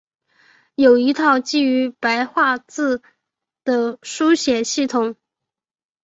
[0.73, 3.03] 有一套基于白话字
[3.63, 5.15] 的书写系统。